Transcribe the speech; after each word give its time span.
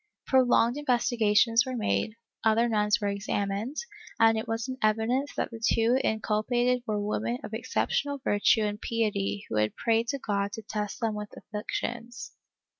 Prolonged 0.25 0.77
investigations 0.77 1.63
were 1.63 1.75
made, 1.75 2.15
other 2.43 2.67
nuns 2.67 2.99
were 2.99 3.07
examined, 3.07 3.77
and 4.19 4.35
it 4.35 4.47
was 4.47 4.67
in 4.67 4.79
evidence 4.81 5.35
that 5.35 5.51
the 5.51 5.61
two 5.63 5.99
inculpated 6.03 6.81
were 6.87 6.99
women 6.99 7.37
of 7.43 7.53
exceptional 7.53 8.17
virtue 8.23 8.61
and 8.61 8.81
piety 8.81 9.45
w^ho 9.51 9.61
had 9.61 9.75
prayed 9.75 10.07
to 10.07 10.17
God 10.17 10.53
to 10.53 10.63
test 10.63 11.01
them 11.01 11.13
with 11.13 11.29
afflictions. 11.37 12.31